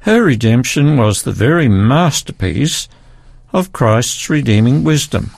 Her 0.00 0.22
redemption 0.22 0.96
was 0.96 1.22
the 1.22 1.32
very 1.32 1.68
masterpiece 1.68 2.88
of 3.52 3.72
Christ's 3.72 4.30
redeeming 4.30 4.84
wisdom. 4.84 5.30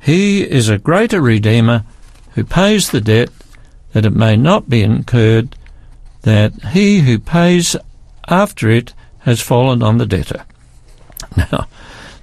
He 0.00 0.42
is 0.42 0.68
a 0.68 0.78
greater 0.78 1.20
Redeemer 1.20 1.84
who 2.34 2.44
pays 2.44 2.90
the 2.90 3.00
debt 3.00 3.30
that 3.92 4.06
it 4.06 4.14
may 4.14 4.36
not 4.36 4.68
be 4.68 4.82
incurred, 4.82 5.56
that 6.22 6.52
he 6.72 7.00
who 7.00 7.18
pays 7.18 7.76
after 8.28 8.70
it 8.70 8.94
has 9.20 9.40
fallen 9.40 9.82
on 9.82 9.98
the 9.98 10.06
debtor. 10.06 10.44
Now, 11.36 11.66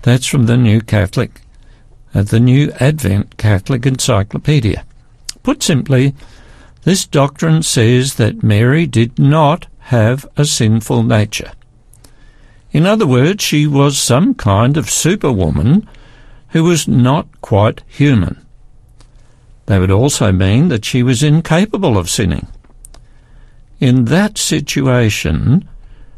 that's 0.01 0.27
from 0.27 0.45
the 0.45 0.57
New 0.57 0.81
Catholic, 0.81 1.41
uh, 2.13 2.23
the 2.23 2.39
New 2.39 2.71
Advent 2.79 3.37
Catholic 3.37 3.85
Encyclopedia. 3.85 4.85
Put 5.41 5.63
simply, 5.63 6.13
this 6.83 7.05
doctrine 7.05 7.63
says 7.63 8.15
that 8.15 8.43
Mary 8.43 8.85
did 8.85 9.17
not 9.17 9.67
have 9.79 10.27
a 10.37 10.45
sinful 10.45 11.03
nature. 11.03 11.51
In 12.71 12.85
other 12.85 13.07
words, 13.07 13.43
she 13.43 13.65
was 13.65 13.97
some 13.97 14.35
kind 14.35 14.77
of 14.77 14.89
superwoman 14.89 15.89
who 16.49 16.63
was 16.63 16.87
not 16.87 17.27
quite 17.41 17.81
human. 17.87 18.45
That 19.69 19.81
would 19.81 19.91
also 19.91 20.31
mean 20.31 20.69
that 20.69 20.83
she 20.83 21.03
was 21.03 21.21
incapable 21.21 21.95
of 21.95 22.09
sinning. 22.09 22.47
In 23.79 24.05
that 24.05 24.35
situation, 24.39 25.69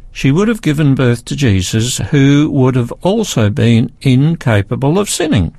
she 0.10 0.32
would 0.32 0.48
have 0.48 0.62
given 0.62 0.96
birth 0.96 1.26
to 1.26 1.36
Jesus, 1.36 1.98
who 1.98 2.50
would 2.50 2.78
have 2.78 2.94
also 3.02 3.50
been 3.50 3.92
incapable 4.00 4.98
of 4.98 5.10
sinning. 5.10 5.54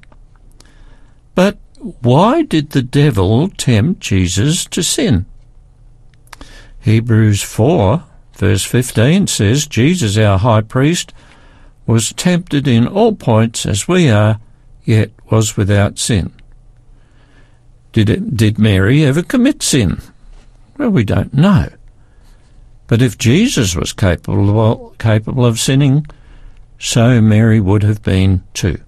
But 1.34 1.58
why 2.00 2.44
did 2.44 2.70
the 2.70 2.80
devil 2.80 3.50
tempt 3.50 4.00
Jesus 4.00 4.64
to 4.64 4.82
sin? 4.82 5.26
Hebrews 6.80 7.42
4, 7.42 8.04
verse 8.32 8.64
15 8.64 9.26
says, 9.26 9.66
Jesus, 9.66 10.16
our 10.16 10.38
high 10.38 10.62
priest, 10.62 11.12
was 11.86 12.14
tempted 12.14 12.66
in 12.66 12.86
all 12.86 13.14
points 13.14 13.66
as 13.66 13.86
we 13.86 14.08
are, 14.08 14.40
yet 14.82 15.10
was 15.30 15.58
without 15.58 15.98
sin. 15.98 16.32
Did, 17.92 18.08
it, 18.08 18.36
did 18.36 18.58
Mary 18.58 19.04
ever 19.04 19.22
commit 19.22 19.62
sin? 19.62 20.00
Well, 20.78 20.90
we 20.90 21.04
don't 21.04 21.34
know. 21.34 21.68
But 22.86 23.02
if 23.02 23.18
Jesus 23.18 23.76
was 23.76 23.92
capable, 23.92 24.94
capable 24.98 25.44
of 25.44 25.58
sinning, 25.58 26.06
so 26.78 27.20
Mary 27.20 27.60
would 27.60 27.82
have 27.82 28.02
been 28.02 28.42
too. 28.54 28.80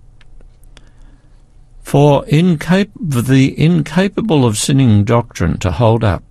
For 1.83 2.25
incap- 2.25 2.91
the 2.99 3.59
incapable 3.59 4.47
of 4.47 4.59
sinning 4.59 5.05
doctrine 5.05 5.59
to 5.59 5.71
hold 5.71 6.03
up, 6.03 6.25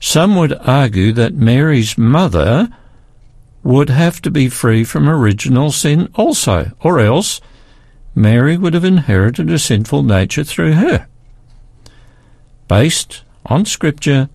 some 0.00 0.36
would 0.36 0.54
argue 0.54 1.12
that 1.12 1.34
Mary's 1.34 1.96
mother 1.96 2.68
would 3.62 3.90
have 3.90 4.22
to 4.22 4.30
be 4.30 4.48
free 4.48 4.84
from 4.84 5.08
original 5.08 5.72
sin 5.72 6.08
also, 6.14 6.72
or 6.80 7.00
else 7.00 7.40
Mary 8.14 8.56
would 8.56 8.74
have 8.74 8.84
inherited 8.84 9.50
a 9.50 9.58
sinful 9.58 10.02
nature 10.02 10.44
through 10.44 10.72
her. 10.72 11.06
Based 12.68 13.22
on 13.46 13.64
Scripture, 13.64 14.28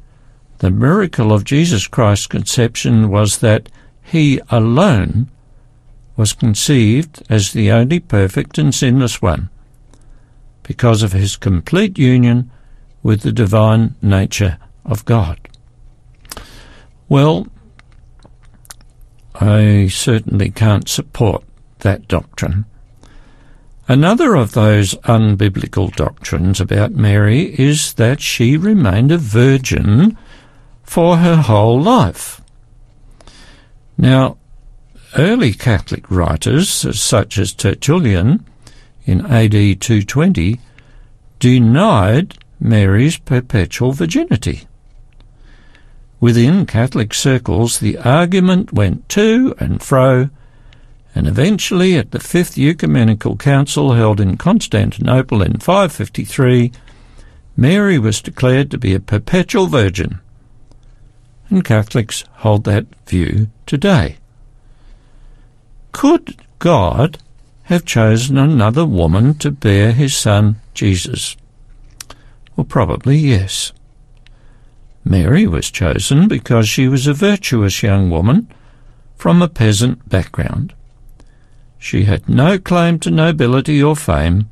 the 0.59 0.71
miracle 0.71 1.33
of 1.33 1.43
Jesus 1.43 1.87
Christ's 1.87 2.27
conception 2.27 3.09
was 3.09 3.39
that 3.39 3.69
he 4.01 4.39
alone 4.49 5.29
was 6.15 6.33
conceived 6.33 7.23
as 7.29 7.51
the 7.51 7.71
only 7.71 7.99
perfect 7.99 8.57
and 8.57 8.73
sinless 8.73 9.21
one, 9.21 9.49
because 10.63 11.03
of 11.03 11.13
his 11.13 11.35
complete 11.35 11.97
union 11.97 12.51
with 13.03 13.21
the 13.21 13.31
divine 13.31 13.95
nature 14.01 14.57
of 14.85 15.05
God. 15.05 15.39
Well, 17.09 17.47
I 19.35 19.87
certainly 19.87 20.51
can't 20.51 20.87
support 20.87 21.43
that 21.79 22.07
doctrine. 22.07 22.65
Another 23.91 24.35
of 24.35 24.53
those 24.53 24.95
unbiblical 25.03 25.93
doctrines 25.93 26.61
about 26.61 26.93
Mary 26.93 27.53
is 27.59 27.95
that 27.95 28.21
she 28.21 28.55
remained 28.55 29.11
a 29.11 29.17
virgin 29.17 30.17
for 30.81 31.17
her 31.17 31.35
whole 31.35 31.81
life. 31.81 32.39
Now, 33.97 34.37
early 35.17 35.51
Catholic 35.51 36.09
writers, 36.09 36.69
such 36.97 37.37
as 37.37 37.51
Tertullian 37.51 38.45
in 39.03 39.25
AD 39.25 39.51
220, 39.51 40.61
denied 41.39 42.37
Mary's 42.61 43.17
perpetual 43.17 43.91
virginity. 43.91 44.69
Within 46.21 46.65
Catholic 46.65 47.13
circles, 47.13 47.79
the 47.79 47.97
argument 47.97 48.71
went 48.71 49.09
to 49.09 49.53
and 49.59 49.83
fro, 49.83 50.29
and 51.13 51.27
eventually, 51.27 51.97
at 51.97 52.11
the 52.11 52.19
Fifth 52.19 52.57
Ecumenical 52.57 53.35
Council 53.37 53.93
held 53.93 54.19
in 54.19 54.37
Constantinople 54.37 55.41
in 55.41 55.59
553, 55.59 56.71
Mary 57.57 57.99
was 57.99 58.21
declared 58.21 58.71
to 58.71 58.77
be 58.77 58.93
a 58.93 58.99
perpetual 58.99 59.67
virgin 59.67 60.19
and 61.51 61.65
Catholics 61.65 62.23
hold 62.37 62.63
that 62.63 62.85
view 63.05 63.49
today. 63.65 64.17
Could 65.91 66.37
God 66.59 67.19
have 67.63 67.85
chosen 67.85 68.37
another 68.37 68.85
woman 68.85 69.35
to 69.35 69.51
bear 69.51 69.91
his 69.91 70.15
son 70.15 70.61
Jesus? 70.73 71.35
Well, 72.55 72.65
probably 72.65 73.17
yes. 73.17 73.73
Mary 75.03 75.45
was 75.45 75.69
chosen 75.69 76.27
because 76.27 76.69
she 76.69 76.87
was 76.87 77.05
a 77.05 77.13
virtuous 77.13 77.83
young 77.83 78.09
woman 78.09 78.47
from 79.17 79.41
a 79.41 79.49
peasant 79.49 80.07
background. 80.07 80.73
She 81.81 82.03
had 82.03 82.29
no 82.29 82.59
claim 82.59 82.99
to 82.99 83.09
nobility 83.09 83.81
or 83.81 83.95
fame, 83.95 84.51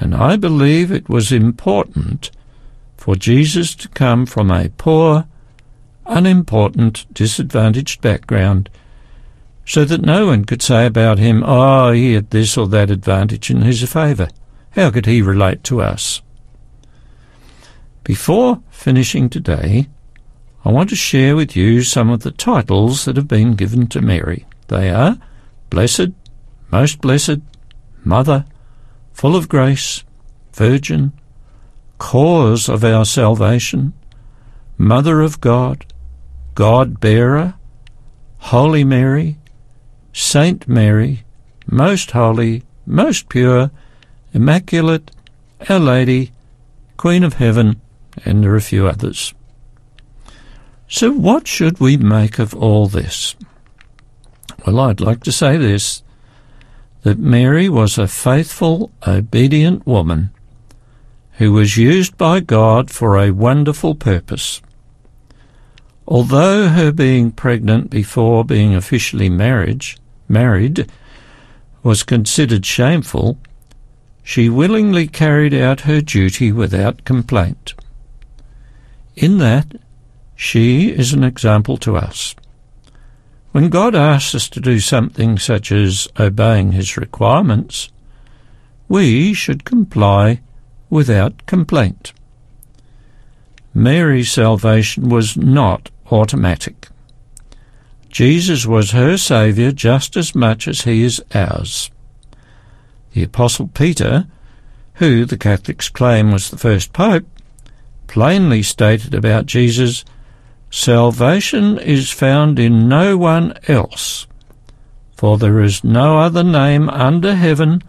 and 0.00 0.14
I 0.14 0.36
believe 0.36 0.90
it 0.90 1.06
was 1.06 1.30
important 1.30 2.30
for 2.96 3.14
Jesus 3.14 3.74
to 3.74 3.88
come 3.88 4.24
from 4.24 4.50
a 4.50 4.70
poor 4.70 5.26
unimportant, 6.06 7.04
disadvantaged 7.12 8.00
background, 8.00 8.70
so 9.66 9.84
that 9.84 10.00
no 10.00 10.26
one 10.26 10.46
could 10.46 10.62
say 10.62 10.86
about 10.86 11.18
him, 11.18 11.44
oh, 11.44 11.92
he 11.92 12.14
had 12.14 12.30
this 12.30 12.56
or 12.56 12.66
that 12.68 12.90
advantage 12.90 13.50
in 13.50 13.60
his 13.60 13.86
favour. 13.92 14.30
How 14.70 14.90
could 14.90 15.04
he 15.04 15.20
relate 15.20 15.62
to 15.64 15.82
us? 15.82 16.22
Before 18.02 18.62
finishing 18.70 19.28
today, 19.28 19.88
I 20.64 20.70
want 20.70 20.88
to 20.88 20.96
share 20.96 21.36
with 21.36 21.54
you 21.54 21.82
some 21.82 22.08
of 22.08 22.22
the 22.22 22.30
titles 22.30 23.04
that 23.04 23.16
have 23.16 23.28
been 23.28 23.56
given 23.56 23.88
to 23.88 24.00
Mary. 24.00 24.46
They 24.68 24.88
are 24.88 25.18
Blessed, 25.70 26.10
Most 26.70 27.00
Blessed, 27.00 27.40
Mother, 28.04 28.44
Full 29.12 29.34
of 29.36 29.48
Grace, 29.48 30.04
Virgin, 30.52 31.12
Cause 31.98 32.68
of 32.68 32.84
our 32.84 33.04
Salvation, 33.04 33.92
Mother 34.78 35.20
of 35.20 35.40
God, 35.40 35.84
God 36.54 37.00
Bearer, 37.00 37.54
Holy 38.38 38.84
Mary, 38.84 39.38
Saint 40.12 40.66
Mary, 40.66 41.24
Most 41.66 42.12
Holy, 42.12 42.62
Most 42.86 43.28
Pure, 43.28 43.70
Immaculate, 44.32 45.10
Our 45.68 45.78
Lady, 45.78 46.32
Queen 46.96 47.24
of 47.24 47.34
Heaven, 47.34 47.80
and 48.24 48.42
there 48.42 48.52
are 48.52 48.56
a 48.56 48.60
few 48.60 48.86
others. 48.86 49.34
So, 50.88 51.12
what 51.12 51.46
should 51.46 51.78
we 51.78 51.96
make 51.96 52.38
of 52.38 52.54
all 52.54 52.86
this? 52.86 53.36
Well, 54.66 54.80
I'd 54.80 55.00
like 55.00 55.22
to 55.24 55.32
say 55.32 55.56
this 55.56 56.02
that 57.02 57.18
Mary 57.18 57.68
was 57.68 57.96
a 57.96 58.08
faithful, 58.08 58.90
obedient 59.06 59.86
woman 59.86 60.30
who 61.38 61.52
was 61.52 61.76
used 61.76 62.18
by 62.18 62.40
God 62.40 62.90
for 62.90 63.16
a 63.16 63.30
wonderful 63.30 63.94
purpose. 63.94 64.60
Although 66.06 66.68
her 66.68 66.92
being 66.92 67.30
pregnant 67.30 67.88
before 67.88 68.44
being 68.44 68.74
officially 68.74 69.30
marriage, 69.30 69.96
married 70.28 70.90
was 71.82 72.02
considered 72.02 72.66
shameful, 72.66 73.38
she 74.22 74.48
willingly 74.48 75.06
carried 75.06 75.54
out 75.54 75.82
her 75.82 76.00
duty 76.00 76.52
without 76.52 77.04
complaint. 77.04 77.74
In 79.16 79.38
that, 79.38 79.76
she 80.36 80.90
is 80.90 81.12
an 81.12 81.24
example 81.24 81.76
to 81.78 81.96
us. 81.96 82.34
When 83.52 83.68
God 83.68 83.94
asks 83.94 84.34
us 84.34 84.48
to 84.50 84.60
do 84.60 84.78
something 84.78 85.38
such 85.38 85.72
as 85.72 86.06
obeying 86.18 86.72
His 86.72 86.96
requirements, 86.96 87.90
we 88.88 89.34
should 89.34 89.64
comply 89.64 90.40
without 90.88 91.46
complaint. 91.46 92.12
Mary's 93.72 94.30
salvation 94.30 95.08
was 95.08 95.36
not 95.36 95.90
automatic. 96.10 96.88
Jesus 98.08 98.66
was 98.66 98.90
her 98.90 99.16
Saviour 99.16 99.70
just 99.70 100.16
as 100.16 100.34
much 100.34 100.66
as 100.66 100.82
he 100.82 101.04
is 101.04 101.22
ours. 101.32 101.90
The 103.12 103.22
Apostle 103.22 103.68
Peter, 103.68 104.26
who 104.94 105.24
the 105.24 105.38
Catholics 105.38 105.88
claim 105.88 106.32
was 106.32 106.50
the 106.50 106.58
first 106.58 106.92
pope, 106.92 107.26
plainly 108.08 108.62
stated 108.64 109.14
about 109.14 109.46
Jesus, 109.46 110.04
Salvation 110.70 111.78
is 111.78 112.10
found 112.10 112.60
in 112.60 112.88
no 112.88 113.18
one 113.18 113.54
else, 113.66 114.28
for 115.16 115.36
there 115.36 115.60
is 115.60 115.82
no 115.82 116.18
other 116.20 116.44
name 116.44 116.88
under 116.88 117.34
heaven 117.34 117.82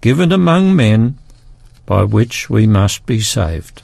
given 0.00 0.32
among 0.32 0.74
men 0.74 1.16
by 1.86 2.02
which 2.02 2.50
we 2.50 2.66
must 2.66 3.06
be 3.06 3.20
saved. 3.20 3.82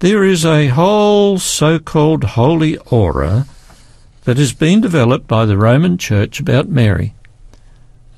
There 0.00 0.24
is 0.24 0.44
a 0.44 0.68
whole 0.68 1.38
so-called 1.38 2.24
holy 2.24 2.76
aura 2.78 3.46
that 4.24 4.36
has 4.36 4.52
been 4.52 4.80
developed 4.80 5.28
by 5.28 5.46
the 5.46 5.56
Roman 5.56 5.96
Church 5.96 6.40
about 6.40 6.68
Mary, 6.68 7.14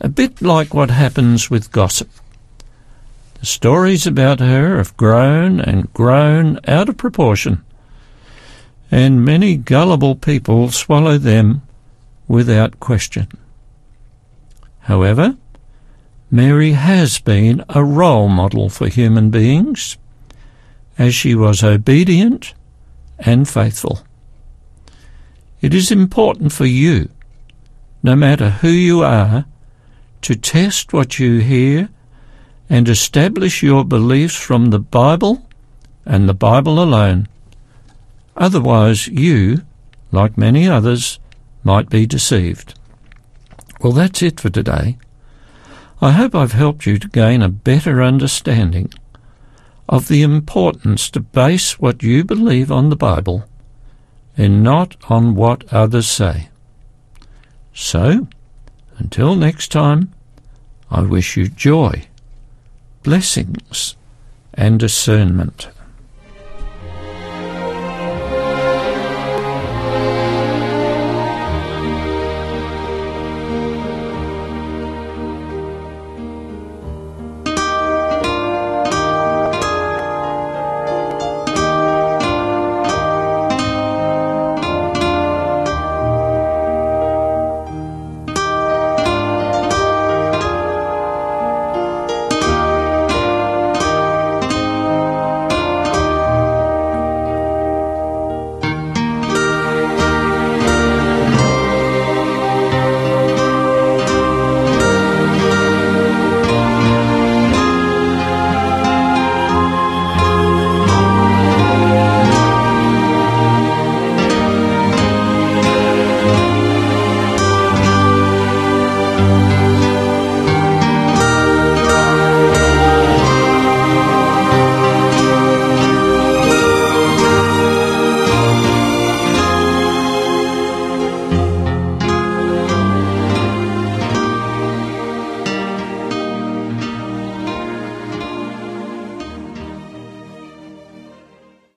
a 0.00 0.08
bit 0.08 0.40
like 0.40 0.72
what 0.72 0.90
happens 0.90 1.50
with 1.50 1.70
gossip. 1.70 2.08
The 3.38 3.46
stories 3.46 4.06
about 4.06 4.40
her 4.40 4.78
have 4.78 4.96
grown 4.96 5.60
and 5.60 5.92
grown 5.92 6.58
out 6.66 6.88
of 6.88 6.96
proportion, 6.96 7.62
and 8.90 9.24
many 9.24 9.56
gullible 9.56 10.14
people 10.14 10.70
swallow 10.70 11.18
them 11.18 11.62
without 12.28 12.80
question. 12.80 13.28
However, 14.80 15.36
Mary 16.30 16.72
has 16.72 17.20
been 17.20 17.64
a 17.68 17.84
role 17.84 18.28
model 18.28 18.68
for 18.68 18.88
human 18.88 19.30
beings, 19.30 19.96
as 20.98 21.14
she 21.14 21.34
was 21.34 21.62
obedient 21.62 22.54
and 23.18 23.48
faithful. 23.48 24.00
It 25.60 25.74
is 25.74 25.90
important 25.90 26.52
for 26.52 26.66
you, 26.66 27.08
no 28.02 28.14
matter 28.14 28.50
who 28.50 28.68
you 28.68 29.02
are, 29.02 29.46
to 30.22 30.34
test 30.34 30.92
what 30.92 31.18
you 31.18 31.38
hear 31.38 31.88
and 32.68 32.88
establish 32.88 33.62
your 33.62 33.84
beliefs 33.84 34.36
from 34.36 34.70
the 34.70 34.78
Bible 34.78 35.46
and 36.04 36.28
the 36.28 36.34
Bible 36.34 36.82
alone. 36.82 37.28
Otherwise, 38.36 39.08
you, 39.08 39.62
like 40.12 40.36
many 40.36 40.68
others, 40.68 41.18
might 41.64 41.88
be 41.88 42.06
deceived. 42.06 42.78
Well, 43.80 43.92
that's 43.92 44.22
it 44.22 44.40
for 44.40 44.50
today. 44.50 44.98
I 46.00 46.12
hope 46.12 46.34
I've 46.34 46.52
helped 46.52 46.86
you 46.86 46.98
to 46.98 47.08
gain 47.08 47.42
a 47.42 47.48
better 47.48 48.02
understanding 48.02 48.92
of 49.88 50.08
the 50.08 50.22
importance 50.22 51.08
to 51.10 51.20
base 51.20 51.78
what 51.78 52.02
you 52.02 52.24
believe 52.24 52.70
on 52.70 52.90
the 52.90 52.96
Bible 52.96 53.44
and 54.36 54.62
not 54.62 54.96
on 55.08 55.34
what 55.34 55.72
others 55.72 56.06
say. 56.06 56.48
So, 57.72 58.28
until 58.98 59.34
next 59.34 59.72
time, 59.72 60.12
I 60.90 61.02
wish 61.02 61.36
you 61.36 61.48
joy, 61.48 62.06
blessings, 63.02 63.96
and 64.54 64.78
discernment. 64.78 65.68